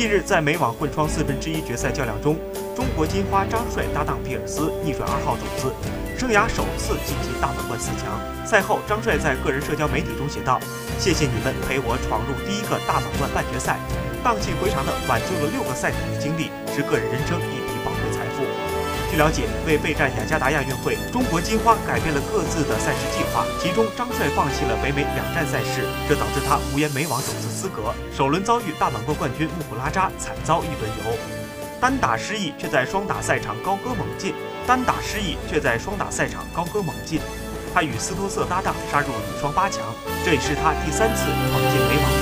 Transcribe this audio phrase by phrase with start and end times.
[0.00, 2.34] 近日，在美网混双四分之一决赛较量中，
[2.74, 5.70] 中国金花张帅搭档比尔斯逆转二号种子，
[6.18, 8.08] 生涯首次晋级大满贯四强。
[8.46, 10.58] 赛后，张帅在个人社交媒体中写道
[10.98, 13.76] ：“谢谢你们陪我闯入第一个大满贯半决赛，
[14.24, 17.36] 荡气回肠的挽救了六个赛点的经历，是个人人生。”
[19.10, 23.44] 据了解，为备战雅加达亚运会，中国金花改变了各自的赛事计划。
[23.60, 27.92] 其中，张帅放弃了北美两站赛事，这导致他无缘美网首次资格。
[28.16, 31.18] 首轮遭遇大满贯冠军穆普拉扎，惨遭一轮游。
[31.80, 34.32] 单打失意，却在双打赛场高歌猛进。
[34.64, 37.20] 单打失意，却在双打赛场高歌猛进。
[37.74, 39.82] 他与斯托瑟搭档杀入女双八强，
[40.24, 42.19] 这也是他第三次闯进美网。